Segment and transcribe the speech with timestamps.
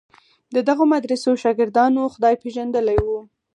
[0.55, 3.07] د دغو مدرسو شاګردانو خدای پېژندلی و.